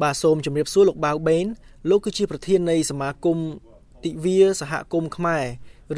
[0.00, 1.46] បាទសូមជម្រាបសួរលោកបាវបេន
[1.90, 3.38] លោកគឺជាប្រធាននៃសមាគម
[4.04, 5.44] ទិវាសហគមន៍ខ្មែរ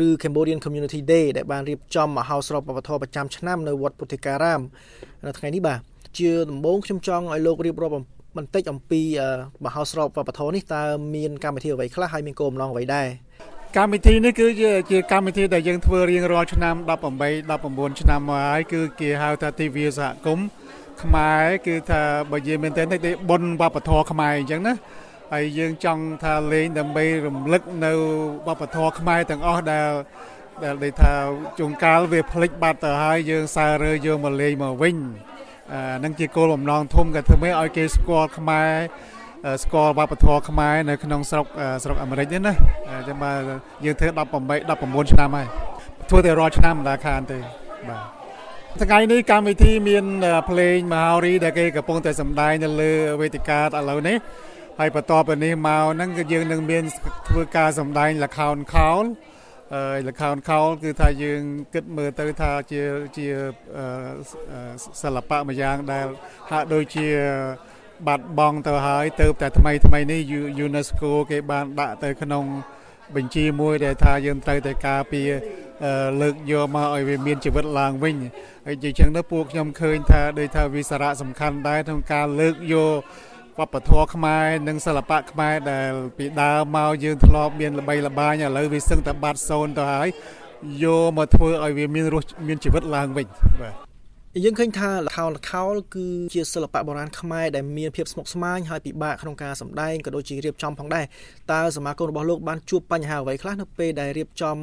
[0.07, 4.61] ឬ Cambodian Community Day ដែលបានរៀបចំមហោស្រពវប្បធម៌ប្រចាំឆ្នាំនៅវត្តពុទ្ធិការាម
[5.27, 5.79] នៅថ្ងៃនេះបាទ
[6.19, 7.93] ជាដំបូងខ្ញុំចង់ឲ្យលោករៀបរាប់
[8.37, 9.03] បន្តិចអំពី
[9.65, 10.83] មហោស្រពវប្បធម៌នេះតើ
[11.15, 13.09] មានកម្មវិធីអ្វីខ្លះហើយមានគោលបំណងអ្វីដែរ
[13.77, 20.47] កម្មវិធីនេះគឺជាជាកម្មវិធីដែលយើងធ្វើរៀងរាល់ឆ្នាំ18 19ឆ្នាំមកហើយគឺគេហៅថាទិវាសហគមន៍
[21.03, 22.03] ខ្មែរគឺថា
[22.33, 24.75] បើនិយាយមែនទែនទៅបុណ្យវប្បធម៌ខ្មែរអញ្ចឹងណា
[25.33, 27.93] ហើយយើងចង់ថាលេងដើម្បីរំលឹកនៅ
[28.47, 29.89] វប្បធម៌ខ្មែរទាំងអស់ដែល
[30.63, 31.13] ដែលនិយាយថា
[31.59, 34.97] ជួនកាលវាផ្លិចបាត់ទៅហើយយើងសាររើយកមកលេងមកវិញ
[35.73, 38.71] អានឹងជាគោលបំណងធំក៏ធ្វើម៉េចឲ្យគេស្គាល់ខ្មែរ
[39.63, 41.47] ស្គាល់វប្បធម៌ខ្មែរនៅក្នុងស្រុក
[41.85, 42.55] ស្រុកអាមេរិកនេះណា
[43.09, 43.33] ចាំបើ
[43.85, 44.21] យើងធ្វើ18
[45.05, 45.47] 19ឆ្នាំហើយ
[46.11, 47.39] ធ្វើតែរាល់ឆ្នាំមិនដាខានទេ
[47.89, 48.24] បាទ
[48.83, 50.05] ថ្ងៃនេះកម្មវិធីមាន
[50.51, 54.17] ភ្លេងមហោរីដែលគេកំពុងតែសម្ដែងនៅលើវេទិកាឥឡូវនេះ
[54.79, 56.85] ហើយបន្ទាប់ពីនេះមកហ្នឹងគឺយើងនឹងមាន
[57.29, 59.05] ធ្វើការសម្ដែងលខោនខោល
[59.75, 61.41] អឺលខោនខោលគឺថាយើង
[61.75, 62.83] គិតមើលទៅថាជា
[63.17, 63.27] ជា
[65.03, 66.07] សិល្បៈមួយយ៉ាងដែល
[66.51, 67.07] ហាក់ដូចជា
[68.07, 70.21] បាត់បង់ទៅហើយទៅតែថ្មីថ្មីនេះ
[70.65, 72.45] UNESCO គេបានដាក់ទៅក្នុង
[73.17, 75.31] បញ្ជីមួយដែលថាយើងត្រូវតែការពារ
[76.21, 78.17] លើកយកមកឲ្យវាមានជីវិតឡើងវិញ
[78.67, 83.01] ហើយជាចឹងទៅពួកខ្ញុំឃើញថាដូចថាវាសារៈសំខាន់ដែរក្នុងការលើកយក
[83.59, 90.09] វប្បធម៌ខ្មែរនិងសិល្បៈខ្មែរដែលពីដើមមកយើងធ្លាប់មានល្បីល្បាញឥឡូវវាសឹងតែបាត់សូន្យទៅហើយ
[90.85, 93.27] យកមកធ្វើឲ្យវាមានរសមានជីវិតឡើងវិញ
[93.63, 93.75] បាទ
[94.45, 101.05] យើងឃើញថាលខោនលខោលគឺជាសិល្បៈបុរាណខ្មែរដែលមានភាពស្មុគស្មាញហើយពិបាកក្នុងការសម្ដែងក៏ដូចជារៀបចំផងដែរ
[101.53, 104.57] តើសមាគមរបស់លោកបានជួបបញ្ហាអ្វីខ្លះនៅពេលដែលរៀបចំ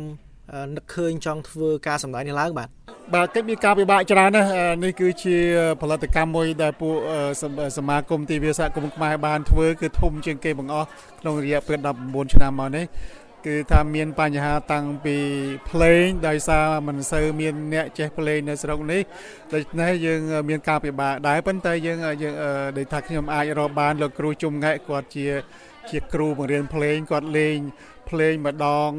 [0.76, 2.70] នឹកឃើញចង់ធ្វើការសម្ដែងនេះឡើងបាទ
[3.14, 4.50] បាទកិច្ចមានការពិបាកច្រើនណាស់
[4.84, 5.38] នេះគឺជា
[5.82, 6.96] ផលិតកម្មមួយដែលពួក
[7.78, 10.88] សមាគមទីវាសហគមន៍ខ្មែរបានធ្វើគឺធំជាងគេបង្អស់
[11.20, 12.86] ក្នុងរយៈពេល19ឆ្នាំមកនេះ
[13.48, 15.18] គឺថាមានបញ្ហាតាំងពី
[15.70, 19.02] ភ្លេងដោយសារមិនសូវមានអ្នកចេះភ្លេងនៅស្រុកនេះ
[19.54, 22.34] ដូច្នេះយើងមានការពិបាកដែរប៉ុន្តែយើងយើង
[22.78, 25.26] ដែលថាខ្ញុំអាចរកបានលោកគ្រូជុំងែកគាត់ជា
[25.90, 27.58] ជាគ្រូបង្រៀនភ្លេងគាត់លេង
[28.10, 28.90] ភ្លេងម្ដង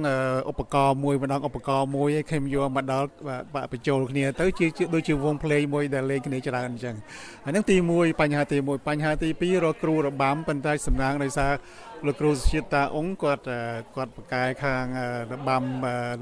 [0.50, 3.08] ឧបករណ៍មួយម្ដងឧបករណ៍មួយឲ្យខ្ញុំយកមកដល់
[3.54, 6.96] បាក់បញ្ចូលគ្នាទៅជាដូចជាវងភ្លេងមួយដែលលេងគ្នាច្រើនអញ្ចឹង
[7.44, 11.52] ហើយនឹងទី1បញ្ហាទី1បញ្ហាទី2រកគ្រូរបាំប៉ុន្តែសំណាងដោយសារ
[12.06, 13.42] លោកគ្រូសុជាតិតាអង្គគាត់
[13.96, 14.84] គាត់ប្រកែខាង
[15.32, 15.62] របាំ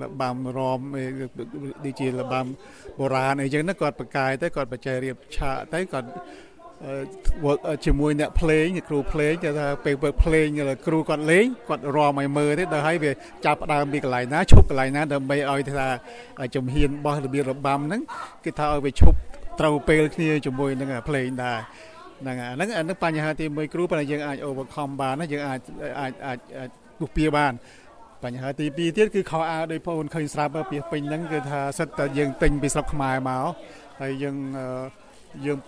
[0.03, 0.81] របាំរម
[1.85, 2.47] ដូចជារបាំ
[2.99, 6.50] បុរាណអីចឹងណាគាត់ប្រកែទៅគាត់បច្ចេករៀបឆាកទៅគាត់ work
[7.85, 10.47] ជាមួយអ្នកភ្លេងគ្រូភ្លេងគេថាពេល work ភ្លេង
[10.87, 13.13] គ្រូគាត់លេងគាត់រំឲ្យមើលទេដល់ហើយវា
[13.47, 15.87] ចាប់ផ្ដើមពីកន្លែងណាឈប់កន្លែងណាដើម្បីឲ្យថា
[16.55, 18.03] ជំហានរបស់របៀបរបាំហ្នឹង
[18.45, 19.17] គេថាឲ្យវាឈប់
[19.61, 21.59] ត្រូវពេលគ្នាជាមួយនឹងភ្លេងដែរ
[22.21, 25.61] ហ្នឹងអាហ្នឹងអាហ្នឹងបញ្ហាទី1គ្រូប៉ុន្តែយើងអាច overcome បានណាយើងអាច
[26.01, 27.53] អាចអាចពុះពៀបាន
[28.25, 33.45] បញ្ហាទី2ទៀតគឺខោអាវដោយបងឃើញស្រាប់ពីពេញហ្នឹងគឺថាសិតតែយើងទិញពីស្រុកខ្មែរមក
[34.01, 34.67] ហើយយើងអឺ
[35.47, 35.59] យើង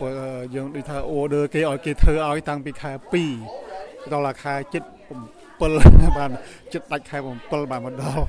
[0.54, 2.90] យើងដូចថា order គេឲ្យគេធ្វើឲ្យតាំងពីខែ
[3.52, 4.54] 2ដល់ខែ
[5.16, 6.30] 7បាន
[6.72, 8.24] ចិត្តដាច់ខែ7បានមកដល់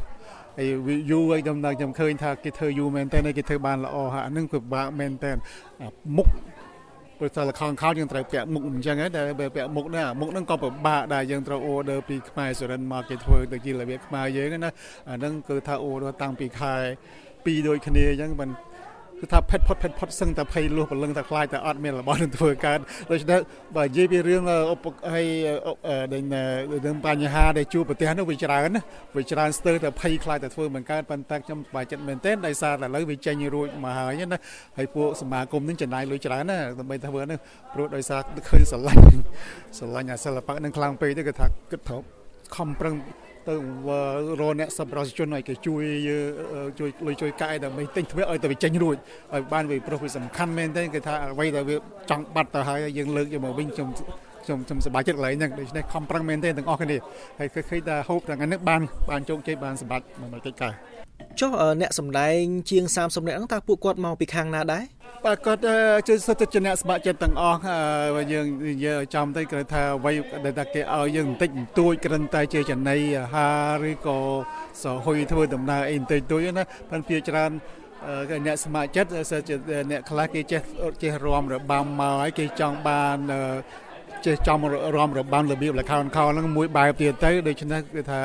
[0.58, 0.68] ហើយ
[1.12, 5.32] យូរហើយខ្ញុំដល់ខ្ញុំឃើញថាគេធ្វើយូរមែនតើគេធ្វើបានល្អហើយអានឹងពិបាកមែនតើ
[6.18, 6.28] មុខ
[7.18, 9.22] ព្រោះតែលខោខោយើងត្រូវពាក់មុខអញ្ចឹងតែ
[9.56, 14.72] ពាក់មុខហ្នឹងមុខហ្នឹងក៏ពិបាកដែរយើងត្រូវ order ពីខ្មែរសុរិនមកគេធ្វើទៅជារបៀបខ្មែរយើងណា
[15.10, 16.76] អាហ្នឹងគឺថា order តាំងពីខែ
[17.22, 18.50] 2ដូចគ្នាអញ្ចឹងមិន
[19.24, 22.80] គឺថាផិតផុតផិតផុតសឹងតែភ័យលួសព្រលឹងតែខ្លាចតែអត់មានរបស់នឹងធ្វើកើត
[23.12, 23.40] ដូច្នេះ
[23.76, 24.42] បើនិយាយពីរឿង
[24.74, 25.28] ឧបហើយ
[26.86, 28.82] នឹងបញ្ហាដែលជួបប្រទេសនោះវាច្រើនណា
[29.16, 34.40] វាច្រើនស្ទើរតែភ័យខ្លាចតែធ្វើមិនកើតប៉ុន្តែខ្ញុំសប្បាយចិត្តមែនទែនដោយសារតែឥឡូវវាចេញរួចមកហើយណា
[34.78, 37.40] ហើយពួកសមាគមនឹងចំណាយលុយច្រើនណាដើម្បីធ្វើនេះ
[37.74, 38.20] ព្រោះដោយសារ
[38.50, 39.04] ឃើញស្រឡាញ់
[39.78, 42.02] ស្រឡាញ់អាសិល្បៈនឹងខ្លាំងពេកទៅគេថាគិតត្រូវ
[42.56, 42.96] ខំប្រឹង
[43.50, 43.56] ទៅ
[44.40, 45.84] រកអ្នកសម្រាប់ជនឲ្យគេជួយ
[46.80, 48.96] ជួយលុយជួយកែដើម្បីទិញធ្វើឲ្យតែវាចេញរួច
[49.34, 51.76] ឲ្យបានវាប្រុសវាសំខាន់មែនទេគេថាអ្វីដែលវា
[52.10, 53.90] ចង់បាត់ទៅហើយយើងលើកយកមកវិញខ្ញុំ
[54.46, 56.98] ខ្ញុំខ្ញុំសប្បាយចិត្តកន្លែងហ្នឹងដូច្នេះខំប្រឹងមែនទេទាំងអស់គ្នា
[57.40, 60.74] ហើយឃើញថាហូបទាំងហ្នឹងបានបានជោគជ័យបានសម្បត្តិមកកិច្ចការ
[61.40, 61.52] ចុះ
[61.82, 64.84] អ្នកសម្ដែងជាង30នាក់ហ្នឹងតើពួកគាត់មកពីខាងណាដែរ
[65.26, 65.62] បាទគាត់
[66.08, 67.60] ជួយសិទ្ធិជាអ្នកស្ម័គ្រចិត្តទាំងអស់
[68.34, 70.14] យើងនិយាយចំទៅគឺថាអ្វី
[70.46, 73.48] ដែលថាគេឲ្យយើងបន្តិចបន្តួចគ្រាន់តែជាចំណីអាហា
[73.84, 74.20] រឬក៏
[74.84, 77.52] សហុយធ្វើដំណើរអីបន្តិចបន្តួចណាប៉ុន្តែច្រើន
[78.46, 79.10] អ្នកស្ម័គ្រចិត្ត
[79.92, 80.62] អ្នកខ្លះគេចេះ
[81.04, 83.18] ចេះរំរបាំមកហើយគេចង់បាន
[84.26, 84.58] ចេះចំ
[84.96, 88.22] រំរបាំរបៀបលខោនខោហ្នឹងមួយបែបទៀតទៅដូច្នេះគឺថា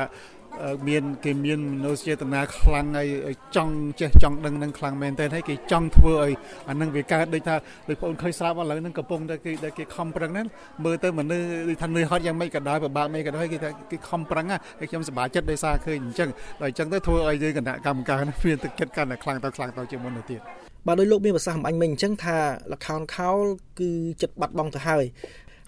[0.88, 3.08] មានគេមានមនោសញ្ចេតនាខ្លាំងហើយ
[3.56, 6.32] ចង់ចេះចង់ដឹងនឹងខ្លាំងមែនទែនហើយគេចង់ធ្វើឲ្យ
[6.68, 7.54] អានឹងវាកើតដូចថា
[7.88, 10.46] ដូចបងឃើញស្រាប់ឥឡូវហ្នឹងកំពុងតែគេដែលគេខំប្រឹងហ្នឹង
[10.84, 16.28] មើលទៅមនុស្សដូចថានឿយហត់យ៉ាងម៉េចក៏ដោយពិបាកមិនក៏ដោយគេថាគេខំប្រឹងហើយខ្ញុំសប្បាយចិត្តដោយសារឃើញអញ្ចឹង
[16.60, 20.40] ដល់អញ្ចឹងទៅធ្វើឲ្យយើងគណៈកម្មការនេះមានទឹកចិត្តកាន់តែខ្លាំងទៅខ្លាំងទៅជាងមុនទៅទៀត
[20.86, 22.36] បាទដោយលោកមានប្រសាសន៍អំបញ្ញមិញអញ្ចឹងថា
[22.72, 23.38] លខោនខោល
[23.80, 23.90] គឺ
[24.22, 25.04] ចិត្តបាត់បង់ទៅហើយ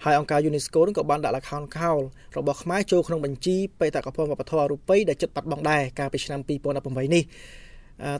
[0.03, 1.97] ហើយអង្គការ UNESCO នឹងក៏បានដាក់លខោនខោល
[2.37, 6.39] របស់ខ្មែរចូលក្នុងបញ្ជីបេតិកភណ្ឌវប្បធម៌អរូបីដែលចិត្តបាត់បង់ដែរកាលពីឆ្នាំ
[6.77, 7.23] 2018នេះ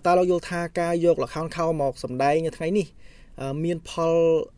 [0.06, 2.88] តើលោកយល់ថាការយកលខោនខោលមកសម្ដែងនៅថ្ងៃនេះ
[3.64, 4.16] មានផល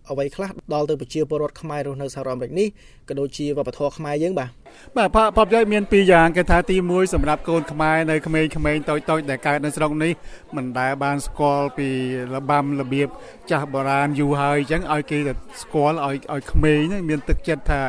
[0.10, 2.68] អ្វីខ្លះដល់ទៅប្រជាពលរដ្ឋខ្មែររស់នៅសហរដ្ឋអាមេរិកនេះ
[3.10, 4.50] ក៏ដូចជាវប្បធម៌ខ្មែរយើងបាទ
[4.98, 10.12] បាទផលប្រយោជន៍មានពីរយ៉ាងគេថាទី1សម្រាប់កូនខ្មែរនៅក្មេងៗតូចៗដែលកើតនៅស្រុកនេះ
[10.56, 11.88] មិនដែលបានស្គាល់ពី
[12.34, 13.08] របាំរបៀប
[13.50, 17.82] ចាស់បុរាណយូរហើយអញ្ចឹងឲ្យគេទៅស្គាល់ឲ្យឲ្យក្មេងហ្នឹងមានទឹកចិត្តថា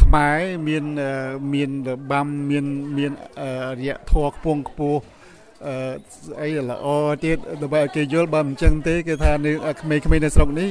[0.00, 0.38] ខ្មែរ
[0.68, 0.84] មាន
[1.54, 2.66] មានរបាំមាន
[2.96, 3.12] មាន
[3.78, 5.00] រយៈធម៌ខ្ពង់ខ្ពស់
[5.66, 5.74] អឺ
[6.40, 6.86] អីល្អ
[7.24, 10.68] ទៀតដើម្បីឲ្យគេយល់បើមិនចឹងទេគេថានៅក្មេងៗនៅស្រុកនេះ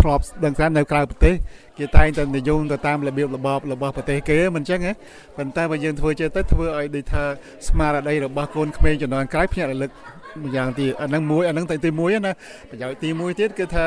[0.00, 1.34] ធ្លាប់ដឹងថានៅក្រៅប្រទេស
[1.78, 4.92] គេតែងតែនិយមទៅតាមរបៀបរបបរបស់ប្រទេសគេមិនចឹងទេ
[5.36, 7.24] ប៉ុន្តែបើយើងធ្វើចេះទៅធ្វើឲ្យដូចថា
[7.68, 9.90] ស្មារតីរបស់កូនក្មេងជំនាន់ក្រោយភ្ញាក់រលឹក
[10.40, 12.32] ម្យ៉ាងទៀតអាហ្នឹងមួយអាហ្នឹងតែទី1ណា
[12.70, 13.86] ប្រយោជន៍ទី1ទៀតគឺថា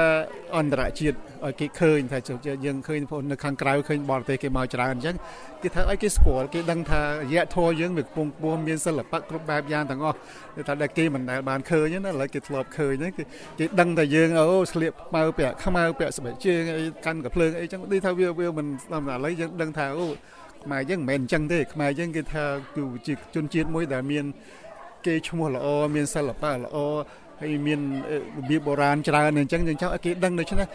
[0.58, 2.20] អន្តរជាតិឲ្យគេឃើញថា
[2.66, 5.16] យើងឃើញបងនៅខាងក្រៅឃើញបរទេសគេមកច្រើនអញ្ចឹង
[5.64, 10.18] គេថាឲ្យគេស្គាល់គេដឹងថារយៈធម៌យើងវាកំពុងពោះមានសិល្បៈគ្រប់បែបយ៉ាងទាំងអស់
[10.56, 13.24] គេថាដែលគេមិនដែលបានឃើញណាឥឡូវគេធ្លាប់ឃើញហ្នឹងគេ
[13.60, 20.08] គេដឹងថាយើងអូស្លៀកខ្មៅពាក់ខ្មៅពាក់ស្បែកជើងអីកាន់កាភ្លើងអីចឹងដូចថាវាវាមិនឥឡូវយើងដឹងថាអូ
[20.66, 22.44] ខ្មែរយើងមិនមែនអញ្ចឹងទេខ្មែរយើងគេថា
[22.76, 24.26] គឺជាជនជាតិមួយដែលមាន
[25.06, 25.66] គេឈ្មោះល្អ
[25.96, 26.78] មានសិល្បៈល្អ
[27.42, 27.80] ហើយមាន
[28.38, 30.68] របៀបបុរាណច្រើនអញ្ចឹងយើងចង់ឲ្យគេដឹងដូច្នេះ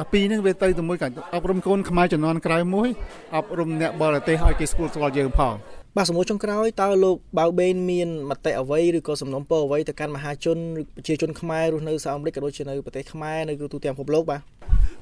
[0.00, 2.88] អាពីរហ្នឹងវាទៅទៅមួយកាអប់រំកូនខ្មែរជំនាន់ក្រោយមួយ
[3.36, 5.54] អប់រំអ្នកបរទេសឲ្យគេស្គាល់ស្គាល់យើងផង
[5.96, 14.40] បាទសំណួរចុងក្រោយតើលោកបាវបេនមានមតិអ្វីឬក៏សំណុំពរអ្វីទៅកាន់មហាជនឬប្រជាជនខ្មែររស់នៅសហរដ្ឋអាមេរិកក៏ដូចជានៅប្រទេសខ្មែរនៅទូទាំងពិភពលោកបាទ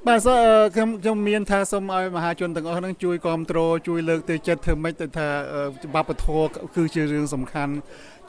[0.08, 0.28] បាទ
[0.74, 5.28] ខ្ញុំខ្ញុំមានថាសូមឲ្យមហាជនទាំងអស់ហ្នឹងជួយគ្រប់គ្រងជួយលើកទឹកចិត្តធ្វើម៉េចទៅថា
[5.94, 6.40] បបធរ
[6.76, 7.72] គឺជារឿងសំខាន់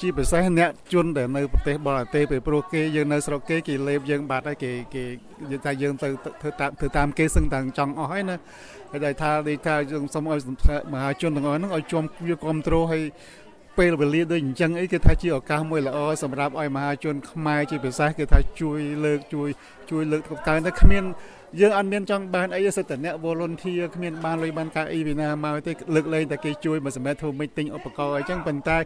[0.01, 5.03] ជាពិសេសអ្នកជនដែលនៅប្រទេសបរទេសពេលព្រោះគេយើងនៅស្រុកគេគេលេបយើងបាត់ហើយគេគេ
[5.41, 6.07] និយាយថាយើងទៅ
[6.41, 8.35] ធ្វើតាមធ្វើតាមគេសឹងតែចង់អស់ហើយណា
[8.91, 10.39] ហើយថាដូចថាយើងសូមឲ្យ
[10.93, 13.03] មហាជនទាំងអស់ហ្នឹងឲ្យជុំវាគ្រប់គ្រងឲ្យ
[13.77, 19.49] ពេលវេលាដូចអញ្ចឹងអីគឺថាជាឱកាសមួយល្អសម្រាប់ឲ្យមហាជនខ្មែរជាពិសេសគឺថាជួយលើកជួយ
[19.91, 21.03] ជួយលើកកកើតែគ្មាន
[21.61, 28.77] យើងអត់មានចង់បានអីសិតតអ្នក volunteer គ្មានបានលុយបានការអីវិណាមកទេលើកលែងតែគេជួយមកសម្រាប់ធ្វើមិនទិញឧបករណ៍អីចឹងប៉ុន្តែ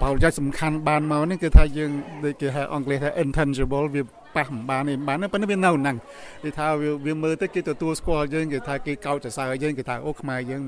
[0.00, 1.90] ប្រយោជន៍សំខាន់បានមកនេះគឺថាយើង
[2.24, 4.02] ដូចគេហៅអង់គ្លេសថា intangible វា
[4.36, 5.96] ប៉ះមិនបានទេបានប៉ុន្តែវានៅហ្នឹង
[6.42, 10.62] គេថាវាវាមើលទៅគេទទួលស្គាល់យើងគេថាគេកោតសរសើរយើងគេថាអូខ្មែរយើង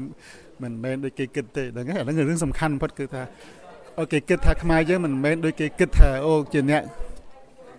[0.63, 3.23] មិនមែនដូចគេគិតទេហ្នឹងហើយអាហ្នឹងរឿងសំខាន់បំផុតគឺថា
[3.99, 6.83] អូគេគិតថាខ្មែរយើងមិនមែនដូចគេគិតថាអូជាអ្នក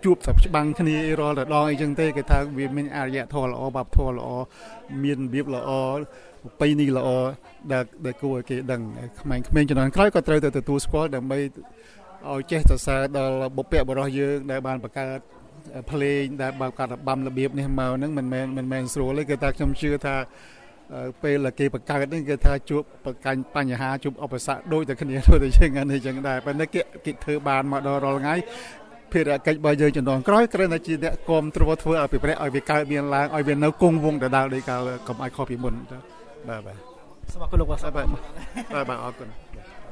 [0.04, 4.28] ជួបតែច្បាំងគ្នារាល់តែដងអីចឹងទេគេថាវាមានអរិយធម៌ល្អបាបធម៌ល្អ
[5.02, 5.70] មានរបៀបល្អ
[6.44, 7.08] ប្រពៃណីល្អ
[7.72, 8.80] ដែលដែលគួរឲ្យគេដឹង
[9.20, 11.38] ក្មេងៗជំនាន់ក្រោយក៏ត្រូវតែទទួលស្គាល់ដើម្បី
[12.30, 15.20] ឲ្យចេះសរសើរដល់បុព្វបុរសយើងដែលបានបង្កើត
[15.90, 20.16] ភ្លេងដែលបើកាត់បាំរបៀបនេះមកហ្នឹងមិនមែនមិនមែនស្រួលទេគឺថាខ្ញុំជឿថា
[21.22, 28.34] ពេលគេបង្កើតនេះគឺថាជួបប្រកាញ់បញ្ហាជួបឧបសគ្គដូចតែគ្នាដូចតែជាងនេះចឹងដែរប៉ុន្តែគេគេធ្វើបានមកដល់រាល់ថ្ងៃ
[29.12, 35.74] ភារកិច្ចរបស់យើងជំនាន់ក្រោយគ្រាន់តែជាអ្នកគ្រប់គ្រងធ្វើឲ្យពិព្រះឲ្យវាកើតមានឡើងឲ្យវានៅគង់វង្សដដែលដូចកាលកុំឲ្យខុសពីមុន
[36.48, 36.76] បាទបាទ
[37.32, 38.06] សូមអរគុណលោកបាទបាទ
[38.88, 39.28] បាទអរគុណ